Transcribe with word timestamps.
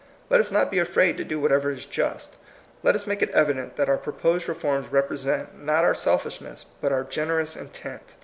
Let 0.31 0.39
us 0.39 0.49
not 0.49 0.71
be 0.71 0.79
afraid 0.79 1.17
to 1.17 1.23
do 1.23 1.39
whatever 1.39 1.69
is 1.69 1.85
just. 1.85 2.35
Let 2.81 2.95
us 2.95 3.05
make 3.05 3.21
it 3.21 3.29
evident 3.35 3.75
that 3.75 3.87
our 3.87 3.99
proposed 3.99 4.49
reforms 4.49 4.91
represent, 4.91 5.63
not 5.63 5.83
our 5.85 5.93
selfishness, 5.93 6.65
but 6.81 6.91
our 6.91 7.03
gen 7.03 7.27
erous 7.27 7.55
intent. 7.55 8.15